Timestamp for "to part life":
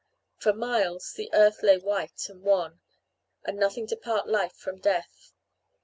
3.85-4.53